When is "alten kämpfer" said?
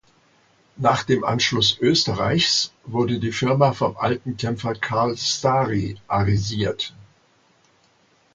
3.97-4.73